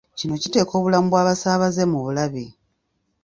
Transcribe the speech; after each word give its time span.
Kino 0.17 0.33
kiteeka 0.41 0.73
obulamu 0.79 1.07
bw'abasaabaze 1.09 1.83
mu 1.91 1.99
bulabe. 2.05 2.45